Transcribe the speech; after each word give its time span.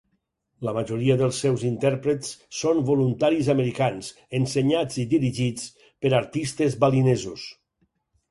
La 0.67 0.71
majoria 0.75 1.17
dels 1.17 1.41
seus 1.43 1.65
intèrprets 1.67 2.31
són 2.61 2.79
voluntaris 2.87 3.51
americans, 3.55 4.09
ensenyats 4.39 4.97
i 5.03 5.07
dirigits 5.13 5.67
per 6.05 6.13
artistes 6.23 6.79
balinesos. 6.87 7.45